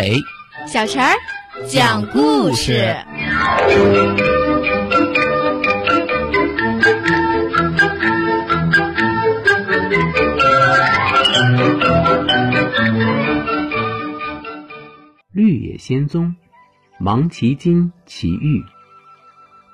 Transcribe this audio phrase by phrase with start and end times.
[0.00, 0.24] 阿伟、
[0.66, 1.12] 小陈儿
[1.68, 2.96] 讲故事。
[15.32, 16.34] 绿野仙踪，
[16.98, 18.64] 芒奇金奇遇。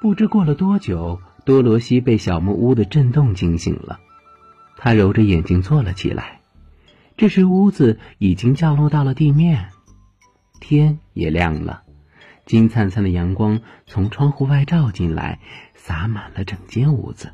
[0.00, 4.00] 不知过了多久，多罗西被小木屋的震动惊醒了。
[4.76, 6.40] 他揉着眼睛坐了起来。
[7.16, 9.68] 这时，屋子已经降落到了地面，
[10.60, 11.82] 天也亮了，
[12.44, 15.40] 金灿灿的阳光从窗户外照进来，
[15.74, 17.32] 洒满了整间屋子。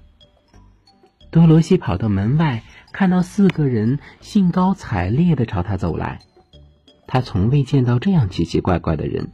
[1.31, 2.63] 多罗西跑到门外，
[2.93, 6.19] 看到四个人兴高采烈的朝他走来。
[7.07, 9.33] 他从未见到这样奇奇怪怪的人。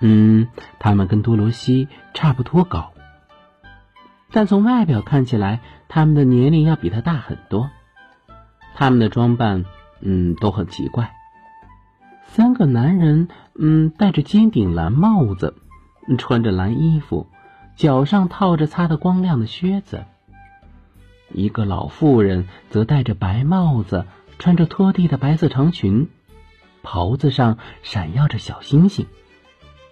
[0.00, 2.92] 嗯，他们跟多罗西差不多高，
[4.30, 7.70] 但从外表看起来，他们的年龄要比他大很多。
[8.74, 9.64] 他们的装扮，
[10.00, 11.12] 嗯，都很奇怪。
[12.28, 15.54] 三个男人，嗯，戴着尖顶蓝帽子，
[16.18, 17.26] 穿着蓝衣服，
[17.74, 20.04] 脚上套着擦得光亮的靴子。
[21.32, 24.06] 一个老妇人则戴着白帽子，
[24.38, 26.08] 穿着拖地的白色长裙，
[26.82, 29.06] 袍子上闪耀着小星星，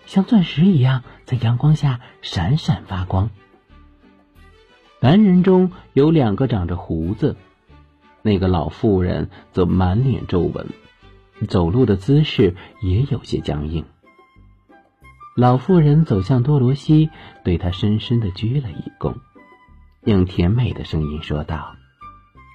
[0.05, 3.31] 像钻石一样在阳光下闪闪发光。
[5.01, 7.37] 男人中有两个长着胡子。
[8.23, 10.67] 那个老妇人则满脸皱纹，
[11.49, 13.85] 走路的姿势也有些僵硬。
[15.37, 17.11] 老妇人走向多罗西，
[17.45, 19.15] 对她深深的鞠了一躬，
[20.05, 21.77] 用甜美的声音说道：“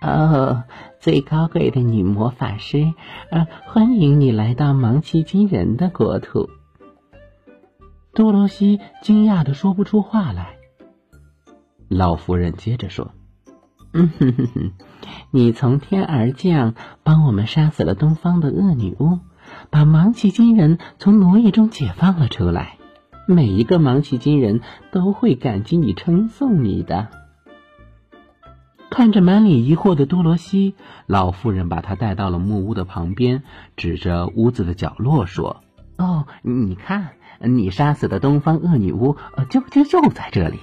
[0.01, 0.63] 哦，
[0.99, 2.91] 最高贵的女魔法师，
[3.29, 6.49] 呃，欢迎你来到芒奇金人的国土。”
[8.15, 10.57] 多罗西惊讶的说不出话来。
[11.87, 13.11] 老妇人接着说。
[13.93, 14.71] 嗯哼哼哼，
[15.31, 19.19] 你从天而降，帮我们杀死了东方的恶女巫，
[19.69, 22.77] 把芒奇金人从奴役中解放了出来。
[23.27, 27.09] 每一个芒奇金人都会感激你，称颂你的。
[28.89, 30.75] 看着满脸疑惑的多罗西，
[31.05, 33.43] 老妇人把她带到了木屋的旁边，
[33.75, 35.63] 指着屋子的角落说
[35.97, 39.17] ：“哦，你看，你杀死的东方恶女巫，
[39.49, 40.59] 就就就在这里。”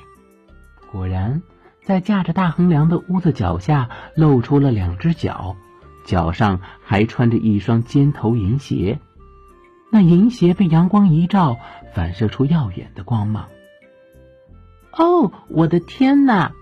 [0.90, 1.42] 果然。
[1.88, 5.56] 在架着大横梁的屋子脚下，露出了两只脚，
[6.04, 8.98] 脚上还穿着一双尖头银鞋。
[9.90, 11.56] 那银鞋被阳光一照，
[11.94, 13.48] 反射出耀眼的光芒。
[14.92, 16.52] 哦，我的天哪！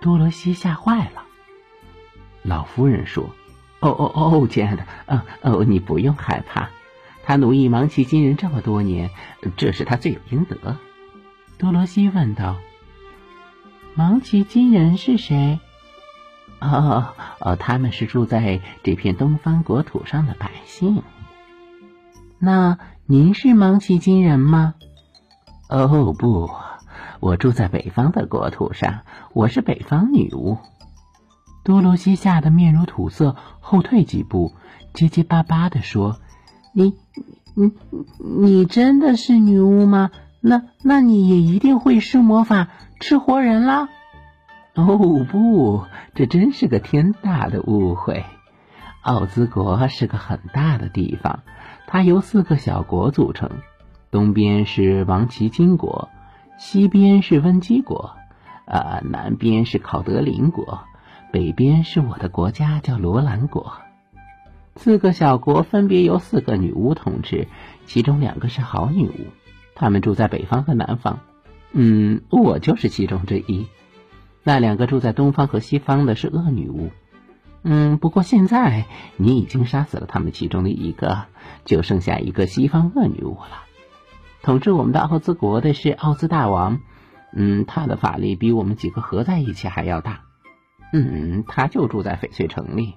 [0.00, 1.24] 多罗西吓坏了。
[2.42, 3.24] 老夫人说
[3.82, 6.70] ：“哦哦哦，亲爱的，嗯哦，你不用害怕。
[7.24, 9.10] 他奴役芒奇金人这么多年，
[9.56, 10.76] 这是他罪有应得。”
[11.58, 12.56] 多罗西问道。
[13.94, 15.60] 芒奇金人是谁？
[16.60, 21.02] 哦哦，他们是住在这片东方国土上的百姓。
[22.38, 24.74] 那您是芒奇金人吗？
[25.68, 26.50] 哦不，
[27.20, 29.00] 我住在北方的国土上，
[29.34, 30.56] 我是北方女巫。
[31.62, 34.52] 多罗西吓得面如土色，后退几步，
[34.94, 36.16] 结结巴巴的说
[36.72, 36.94] ：“你、
[37.54, 37.72] 你、
[38.18, 40.10] 你真的是女巫吗？
[40.42, 42.68] 那、那你也一定会施魔法？”
[43.00, 43.88] 吃活人了？
[44.74, 48.24] 哦不，这真是个天大的误会。
[49.02, 51.40] 奥兹国是个很大的地方，
[51.88, 53.50] 它由四个小国组成，
[54.12, 56.08] 东边是王奇金国，
[56.58, 58.12] 西边是温基国，
[58.66, 60.84] 啊，南边是考德林国，
[61.32, 63.72] 北边是我的国家叫罗兰国。
[64.76, 67.48] 四个小国分别由四个女巫统治，
[67.84, 69.26] 其中两个是好女巫，
[69.74, 71.20] 他们住在北方和南方。
[71.72, 73.66] 嗯，我就是其中之一。
[74.42, 76.90] 那两个住在东方和西方的是恶女巫。
[77.62, 81.26] 嗯，不过现在你已经杀死了他们其中的一个，
[81.64, 83.64] 就剩下一个西方恶女巫了。
[84.42, 86.80] 统治我们的奥兹国的是奥兹大王。
[87.34, 90.20] 嗯，他的法力比我们几个合在一起还要大。
[90.92, 92.96] 嗯，他就住在翡翠城里。